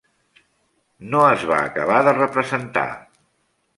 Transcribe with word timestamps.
No 1.11 1.21
es 1.33 1.45
va 1.51 1.59
acabar 1.67 1.99
de 2.09 2.17
representar. 2.19 2.87